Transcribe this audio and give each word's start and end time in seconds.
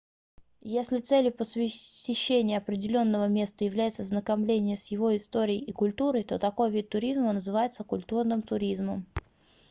если 0.75 0.97
целью 0.97 1.31
посещения 1.31 2.57
определённого 2.57 3.27
места 3.27 3.65
является 3.65 4.01
ознакомление 4.01 4.75
с 4.75 4.87
его 4.87 5.15
историей 5.15 5.59
и 5.63 5.71
культурой 5.73 6.23
то 6.23 6.39
такой 6.39 6.71
вид 6.71 6.89
туризма 6.89 7.33
называется 7.33 7.83
культурным 7.83 8.41
туризмом 8.41 9.05